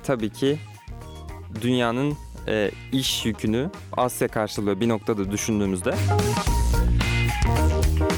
tabii 0.04 0.30
ki 0.30 0.58
dünyanın 1.62 2.16
e, 2.48 2.70
iş 2.92 3.26
yükünü 3.26 3.70
Asya 3.96 4.28
karşılıyor 4.28 4.80
bir 4.80 4.88
noktada 4.88 5.30
düşündüğümüzde. 5.30 5.94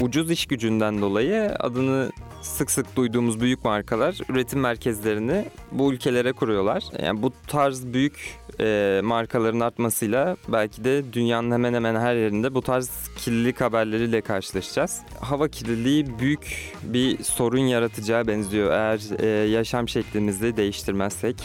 Ucuz 0.01 0.31
iş 0.31 0.45
gücünden 0.45 1.01
dolayı 1.01 1.55
adını 1.59 2.11
sık 2.43 2.71
sık 2.71 2.95
duyduğumuz 2.95 3.41
büyük 3.41 3.65
markalar 3.65 4.17
üretim 4.29 4.59
merkezlerini 4.59 5.45
bu 5.71 5.93
ülkelere 5.93 6.33
kuruyorlar. 6.33 6.83
Yani 7.01 7.21
bu 7.21 7.33
tarz 7.47 7.85
büyük 7.85 8.39
e, 8.59 9.01
markaların 9.03 9.59
artmasıyla 9.59 10.37
belki 10.47 10.83
de 10.83 11.13
dünyanın 11.13 11.51
hemen 11.51 11.73
hemen 11.73 11.95
her 11.95 12.15
yerinde 12.15 12.53
bu 12.53 12.61
tarz 12.61 12.89
kirlilik 13.17 13.61
haberleriyle 13.61 14.21
karşılaşacağız. 14.21 15.01
Hava 15.19 15.47
kirliliği 15.47 16.19
büyük 16.19 16.73
bir 16.83 17.23
sorun 17.23 17.57
yaratacağı 17.67 18.27
benziyor 18.27 18.71
eğer 18.71 19.19
e, 19.19 19.49
yaşam 19.49 19.89
şeklimizi 19.89 20.57
değiştirmezsek 20.57 21.35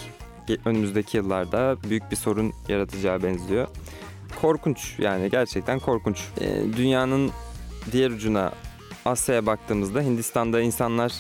önümüzdeki 0.65 1.17
yıllarda 1.17 1.77
büyük 1.91 2.11
bir 2.11 2.17
sorun 2.17 2.53
yaratacağı 2.69 3.23
benziyor. 3.23 3.69
Korkunç 4.41 4.99
yani 4.99 5.31
gerçekten 5.31 5.79
korkunç. 5.79 6.19
E, 6.41 6.77
dünyanın 6.77 7.31
diğer 7.93 8.11
ucuna 8.11 8.53
Asya'ya 9.09 9.47
baktığımızda 9.47 10.01
Hindistan'da 10.01 10.61
insanlar 10.61 11.13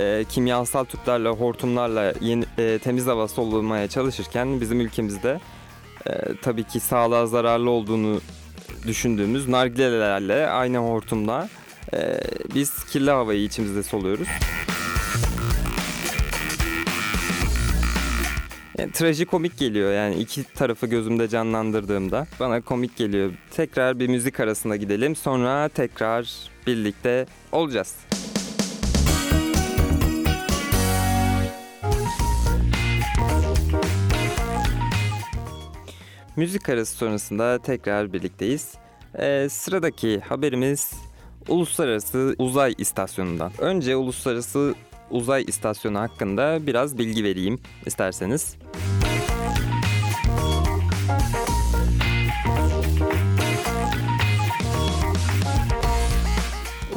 e, 0.00 0.24
kimyasal 0.28 0.84
tüplerle, 0.84 1.28
hortumlarla 1.28 2.14
yeni, 2.20 2.44
e, 2.58 2.78
temiz 2.78 3.06
hava 3.06 3.28
solumaya 3.28 3.88
çalışırken 3.88 4.60
bizim 4.60 4.80
ülkemizde 4.80 5.40
e, 6.06 6.12
tabii 6.42 6.64
ki 6.64 6.80
sağlığa 6.80 7.26
zararlı 7.26 7.70
olduğunu 7.70 8.20
düşündüğümüz 8.86 9.48
nargilelerle 9.48 10.46
aynı 10.46 10.78
hortumla 10.78 11.48
e, 11.94 12.20
biz 12.54 12.84
kirli 12.84 13.10
havayı 13.10 13.42
içimizde 13.42 13.82
soluyoruz. 13.82 14.28
Yani, 18.78 18.92
trajikomik 18.92 19.58
geliyor 19.58 19.92
yani 19.92 20.14
iki 20.14 20.44
tarafı 20.44 20.86
gözümde 20.86 21.28
canlandırdığımda 21.28 22.26
bana 22.40 22.60
komik 22.60 22.96
geliyor. 22.96 23.32
Tekrar 23.50 23.98
bir 23.98 24.08
müzik 24.08 24.40
arasına 24.40 24.76
gidelim 24.76 25.16
sonra 25.16 25.68
tekrar 25.68 26.49
birlikte 26.66 27.26
olacağız. 27.52 27.96
Müzik 36.36 36.68
arası 36.68 36.96
sonrasında 36.96 37.58
tekrar 37.58 38.12
birlikteyiz. 38.12 38.74
Ee, 39.18 39.48
sıradaki 39.50 40.20
haberimiz 40.20 40.92
Uluslararası 41.48 42.34
Uzay 42.38 42.74
İstasyonu'ndan. 42.78 43.52
Önce 43.58 43.96
Uluslararası 43.96 44.74
Uzay 45.10 45.44
İstasyonu 45.46 45.98
hakkında 45.98 46.66
biraz 46.66 46.98
bilgi 46.98 47.24
vereyim 47.24 47.60
isterseniz. 47.86 48.56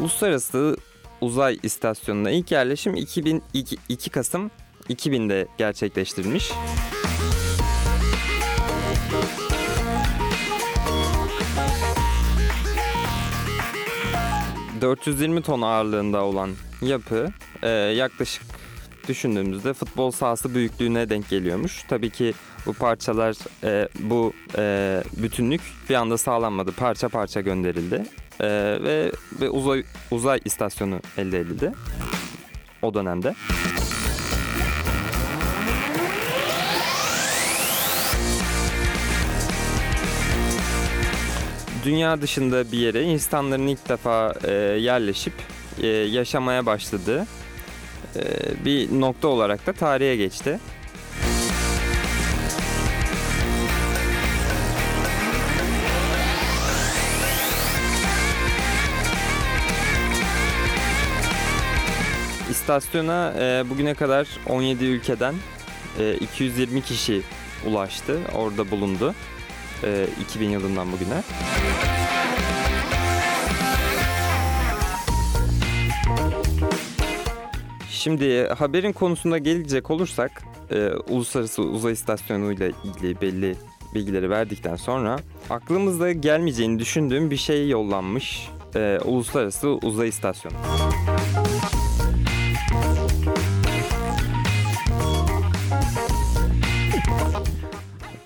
Uluslararası 0.03 0.75
Uzay 1.21 1.59
İstasyonu'na 1.63 2.31
ilk 2.31 2.51
yerleşim 2.51 2.95
2002, 2.95 3.77
2 3.89 4.09
Kasım 4.09 4.51
2000'de 4.89 5.47
gerçekleştirilmiş. 5.57 6.51
420 14.81 15.41
ton 15.41 15.61
ağırlığında 15.61 16.23
olan 16.23 16.49
yapı 16.81 17.27
e, 17.61 17.69
yaklaşık 17.69 18.43
düşündüğümüzde 19.07 19.73
futbol 19.73 20.11
sahası 20.11 20.55
büyüklüğüne 20.55 21.09
denk 21.09 21.29
geliyormuş. 21.29 21.83
Tabii 21.87 22.09
ki 22.09 22.33
bu 22.65 22.73
parçalar, 22.73 23.35
e, 23.63 23.89
bu 23.99 24.33
e, 24.57 25.03
bütünlük 25.17 25.61
bir 25.89 25.95
anda 25.95 26.17
sağlanmadı. 26.17 26.71
Parça 26.71 27.09
parça 27.09 27.41
gönderildi 27.41 28.03
e, 28.39 28.47
ve, 28.83 29.11
ve 29.41 29.49
uzay, 29.49 29.83
uzay 30.11 30.39
istasyonu 30.45 30.99
elde 31.17 31.39
edildi 31.39 31.71
o 32.81 32.93
dönemde. 32.93 33.35
dünya 41.85 42.21
dışında 42.21 42.71
bir 42.71 42.77
yere 42.77 43.03
insanların 43.03 43.67
ilk 43.67 43.89
defa 43.89 44.33
e, 44.43 44.51
yerleşip 44.79 45.33
e, 45.81 45.87
yaşamaya 45.87 46.65
başladığı 46.65 47.27
e, 48.15 48.21
bir 48.65 48.99
nokta 48.99 49.27
olarak 49.27 49.67
da 49.67 49.73
tarihe 49.73 50.15
geçti. 50.15 50.59
İstasyona 62.63 63.33
e, 63.39 63.69
bugüne 63.69 63.93
kadar 63.93 64.27
17 64.49 64.85
ülkeden 64.85 65.35
e, 65.99 66.13
220 66.13 66.81
kişi 66.81 67.21
ulaştı, 67.67 68.19
orada 68.35 68.71
bulundu 68.71 69.15
e, 69.83 70.07
2000 70.21 70.49
yılından 70.49 70.91
bugüne. 70.91 71.23
Şimdi 77.89 78.47
haberin 78.47 78.93
konusunda 78.93 79.37
gelecek 79.37 79.91
olursak 79.91 80.43
e, 80.71 80.89
Uluslararası 81.09 81.61
Uzay 81.61 81.93
İstasyonu 81.93 82.51
ile 82.51 82.71
ilgili 82.83 83.21
belli 83.21 83.55
bilgileri 83.95 84.29
verdikten 84.29 84.75
sonra 84.75 85.19
aklımızda 85.49 86.11
gelmeyeceğini 86.11 86.79
düşündüğüm 86.79 87.31
bir 87.31 87.37
şey 87.37 87.69
yollanmış 87.69 88.49
e, 88.75 88.99
Uluslararası 89.05 89.69
Uzay 89.69 90.07
İstasyonu. 90.07 90.55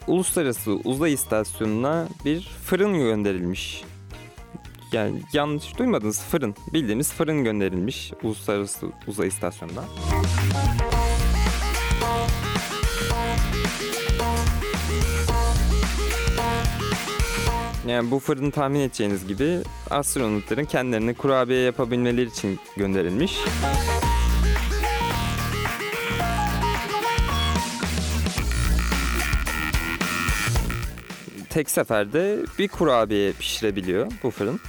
Uluslararası 0.08 0.72
Uzay 0.72 1.14
İstasyonu'na 1.14 2.08
bir 2.26 2.42
fırın 2.42 2.94
gönderilmiş. 2.94 3.84
Yani 4.92 5.22
yanlış 5.34 5.78
duymadınız 5.78 6.22
fırın. 6.24 6.56
Bildiğimiz 6.74 7.14
fırın 7.14 7.44
gönderilmiş 7.44 8.14
Uluslararası 8.24 8.88
Uzay 9.08 9.28
İstasyonu'na. 9.28 9.84
Yani 17.88 18.12
bu 18.12 18.20
fırın 18.20 18.52
tahmin 18.52 18.80
edeceğiniz 18.80 19.28
gibi 19.28 19.60
astronotların 19.90 20.66
kendilerine 20.66 21.14
kurabiye 21.14 21.60
yapabilmeleri 21.60 22.30
için 22.30 22.60
gönderilmiş. 22.78 23.38
Tek 31.58 31.70
seferde 31.70 32.38
bir 32.60 32.68
kurabiye 32.68 33.32
pişirebiliyor 33.32 34.12
bu 34.24 34.32
fırın. 34.32 34.60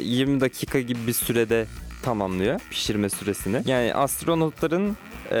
20 0.00 0.40
dakika 0.40 0.80
gibi 0.80 1.06
bir 1.06 1.12
sürede 1.12 1.66
tamamlıyor 2.02 2.60
pişirme 2.70 3.10
süresini. 3.10 3.62
Yani 3.66 3.94
astronotların 3.94 4.96
e, 5.30 5.34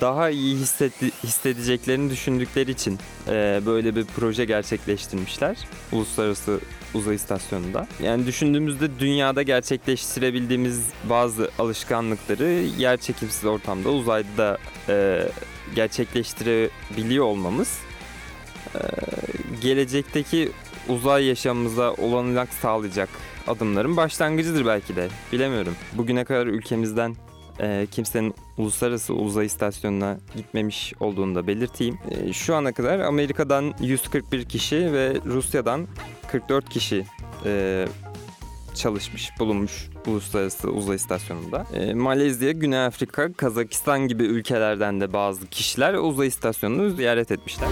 daha 0.00 0.30
iyi 0.30 0.56
hissedi- 0.56 1.10
hissedeceklerini 1.24 2.10
düşündükleri 2.10 2.70
için 2.70 2.98
e, 3.28 3.60
böyle 3.66 3.96
bir 3.96 4.04
proje 4.04 4.44
gerçekleştirmişler 4.44 5.56
Uluslararası 5.92 6.60
Uzay 6.94 7.14
İstasyonu'nda. 7.14 7.86
Yani 8.02 8.26
düşündüğümüzde 8.26 8.98
dünyada 8.98 9.42
gerçekleştirebildiğimiz 9.42 10.86
bazı 11.10 11.50
alışkanlıkları 11.58 12.48
yer 12.78 12.96
çekimsiz 12.96 13.44
ortamda 13.44 13.90
uzayda 13.90 14.36
da 14.38 14.58
e, 14.88 15.28
gerçekleştirebiliyor 15.74 17.24
olmamız 17.24 17.78
e, 18.74 18.80
gelecekteki 19.60 20.52
uzay 20.88 21.24
yaşamımıza 21.24 21.92
olanak 21.92 22.48
sağlayacak 22.48 23.08
adımların 23.46 23.96
başlangıcıdır 23.96 24.66
belki 24.66 24.96
de. 24.96 25.08
Bilemiyorum. 25.32 25.74
Bugüne 25.92 26.24
kadar 26.24 26.46
ülkemizden 26.46 27.16
e, 27.60 27.86
kimsenin 27.90 28.34
uluslararası 28.58 29.14
uzay 29.14 29.46
istasyonuna 29.46 30.18
gitmemiş 30.36 30.92
olduğunu 31.00 31.34
da 31.34 31.46
belirteyim. 31.46 31.98
E, 32.10 32.32
şu 32.32 32.54
ana 32.54 32.72
kadar 32.72 32.98
Amerika'dan 33.00 33.74
141 33.80 34.44
kişi 34.44 34.92
ve 34.92 35.16
Rusya'dan 35.24 35.86
44 36.28 36.68
kişi 36.68 37.04
e, 37.44 37.86
çalışmış, 38.74 39.30
bulunmuş 39.38 39.88
uluslararası 40.06 40.70
uzay 40.70 40.96
istasyonunda. 40.96 41.66
E, 41.74 41.94
Malezya, 41.94 42.52
Güney 42.52 42.84
Afrika, 42.84 43.32
Kazakistan 43.32 44.08
gibi 44.08 44.22
ülkelerden 44.22 45.00
de 45.00 45.12
bazı 45.12 45.46
kişiler 45.46 45.94
uzay 45.94 46.28
istasyonunu 46.28 46.90
ziyaret 46.90 47.30
etmişler. 47.30 47.68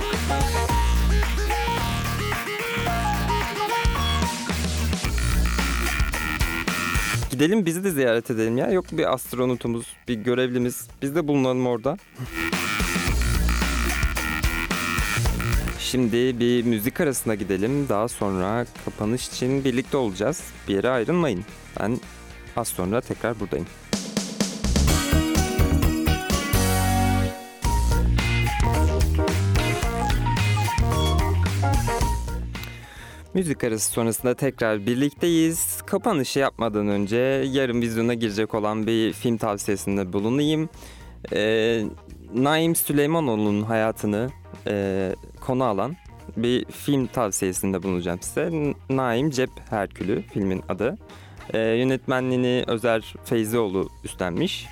Gidelim 7.31 7.67
bizi 7.67 7.85
de 7.85 7.91
ziyaret 7.91 8.31
edelim 8.31 8.59
ya. 8.59 8.71
Yok 8.71 8.85
bir 8.93 9.13
astronotumuz, 9.15 9.87
bir 10.09 10.15
görevlimiz. 10.15 10.89
Biz 11.03 11.15
de 11.15 11.29
bulunalım 11.29 11.67
orada. 11.67 11.97
Şimdi 15.91 16.41
bir 16.41 16.65
müzik 16.65 17.01
arasına 17.01 17.35
gidelim. 17.35 17.89
Daha 17.89 18.09
sonra 18.09 18.67
kapanış 18.85 19.29
için 19.29 19.65
birlikte 19.65 19.97
olacağız. 19.97 20.45
Bir 20.69 20.75
yere 20.75 20.89
ayrılmayın. 20.89 21.45
Ben 21.81 21.99
az 22.57 22.69
sonra 22.69 23.01
tekrar 23.01 23.41
buradayım. 23.41 23.67
Müzik 33.35 33.65
arası 33.65 33.91
sonrasında 33.91 34.35
tekrar 34.35 34.87
birlikteyiz. 34.87 35.83
Kapanışı 35.87 36.39
yapmadan 36.39 36.89
önce 36.89 37.17
yarın 37.53 37.83
vizyona 37.83 38.15
girecek 38.15 38.55
olan 38.55 38.87
bir 38.87 39.13
film 39.13 39.37
tavsiyesinde 39.37 40.13
bulunayım. 40.13 40.69
Ee, 41.33 41.85
Naim 42.35 42.75
Süleymanoğlu'nun 42.75 43.63
hayatını 43.63 44.31
e, 44.67 45.13
konu 45.41 45.65
alan 45.65 45.97
bir 46.37 46.65
film 46.65 47.07
tavsiyesinde 47.07 47.83
bulunacağım 47.83 48.23
size. 48.23 48.75
Naim 48.91 49.31
Cep 49.31 49.51
Herkülü 49.71 50.23
filmin 50.23 50.63
adı. 50.69 50.99
E, 51.53 51.59
yönetmenliğini 51.59 52.65
Özer 52.67 53.15
Feyzioğlu 53.25 53.89
üstlenmiş. 54.05 54.67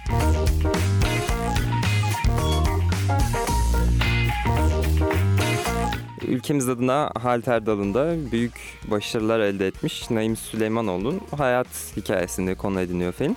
Ülkemiz 6.28 6.68
adına 6.68 7.10
halter 7.22 7.66
dalında 7.66 8.14
büyük 8.32 8.78
başarılar 8.90 9.40
elde 9.40 9.66
etmiş 9.66 10.10
Naim 10.10 10.36
Süleymanoğlu'nun 10.36 11.20
hayat 11.36 11.68
hikayesini 11.96 12.54
konu 12.54 12.80
ediniyor 12.80 13.12
film. 13.12 13.36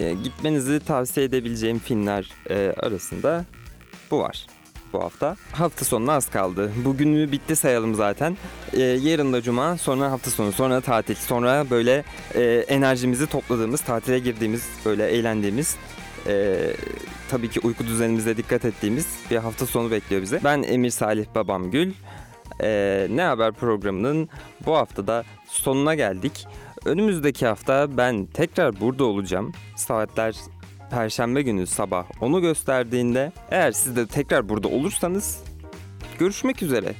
E, 0.00 0.14
gitmenizi 0.14 0.80
tavsiye 0.80 1.26
edebileceğim 1.26 1.78
filmler 1.78 2.30
e, 2.50 2.74
arasında 2.76 3.44
bu 4.10 4.20
var 4.20 4.46
bu 4.92 5.02
hafta. 5.04 5.36
Hafta 5.52 5.84
sonuna 5.84 6.12
az 6.12 6.30
kaldı. 6.30 6.72
Bugünü 6.84 7.32
bitti 7.32 7.56
sayalım 7.56 7.94
zaten. 7.94 8.36
E, 8.72 8.82
yarın 8.82 9.32
da 9.32 9.42
cuma, 9.42 9.78
sonra 9.78 10.12
hafta 10.12 10.30
sonu, 10.30 10.52
sonra 10.52 10.80
tatil, 10.80 11.14
sonra 11.14 11.70
böyle 11.70 12.04
e, 12.34 12.64
enerjimizi 12.68 13.26
topladığımız, 13.26 13.80
tatile 13.80 14.18
girdiğimiz, 14.18 14.68
böyle 14.84 15.08
eğlendiğimiz, 15.08 15.76
e, 16.26 16.56
tabii 17.30 17.50
ki 17.50 17.60
uyku 17.60 17.86
düzenimize 17.86 18.36
dikkat 18.36 18.64
ettiğimiz 18.64 19.06
bir 19.30 19.36
hafta 19.36 19.66
sonu 19.66 19.90
bekliyor 19.90 20.22
bizi. 20.22 20.40
Ben 20.44 20.62
Emir 20.62 20.90
Salih 20.90 21.26
Babam 21.34 21.70
Gül. 21.70 21.92
E, 22.62 23.06
ne 23.10 23.22
Haber 23.22 23.52
programının 23.52 24.28
bu 24.66 24.76
haftada 24.76 25.24
sonuna 25.46 25.94
geldik. 25.94 26.46
Önümüzdeki 26.84 27.46
hafta 27.46 27.96
ben 27.96 28.26
tekrar 28.26 28.80
burada 28.80 29.04
olacağım. 29.04 29.52
Saatler 29.76 30.34
Perşembe 30.90 31.42
günü 31.42 31.66
sabah 31.66 32.04
onu 32.20 32.40
gösterdiğinde 32.40 33.32
eğer 33.50 33.72
siz 33.72 33.96
de 33.96 34.06
tekrar 34.06 34.48
burada 34.48 34.68
olursanız 34.68 35.42
görüşmek 36.18 36.62
üzere. 36.62 36.94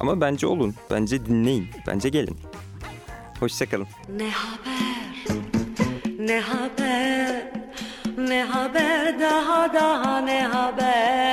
Ama 0.00 0.20
bence 0.20 0.46
olun, 0.46 0.74
bence 0.90 1.26
dinleyin, 1.26 1.68
bence 1.86 2.08
gelin. 2.08 2.36
Hoşçakalın. 3.40 3.86
Ne 4.16 4.30
haber? 4.30 5.38
Ne 6.18 6.40
haber? 6.40 7.52
Ne 8.18 8.44
haber 8.44 9.20
daha 9.20 9.74
daha 9.74 10.20
ne 10.20 10.42
haber? 10.46 11.23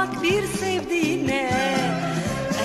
bak 0.00 0.22
bir 0.22 0.46
sevdiğine. 0.46 1.50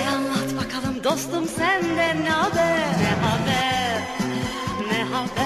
E 0.00 0.08
anlat 0.08 0.56
bakalım 0.56 1.04
dostum 1.04 1.48
senden 1.48 2.24
ne 2.24 2.30
haber? 2.30 2.78
Ne 2.78 3.26
haber? 3.26 4.02
Ne 4.90 5.04
haber? 5.04 5.45